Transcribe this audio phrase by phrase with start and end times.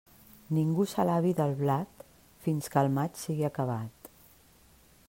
[0.57, 2.07] Ningú s'alabi del blat,
[2.47, 4.13] fins que el maig sigui acabat.